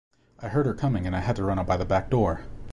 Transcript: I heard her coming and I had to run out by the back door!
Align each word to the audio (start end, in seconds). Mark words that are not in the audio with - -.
I 0.39 0.47
heard 0.47 0.65
her 0.65 0.73
coming 0.73 1.05
and 1.05 1.15
I 1.15 1.19
had 1.19 1.35
to 1.35 1.43
run 1.43 1.59
out 1.59 1.67
by 1.67 1.77
the 1.77 1.85
back 1.85 2.09
door! 2.09 2.43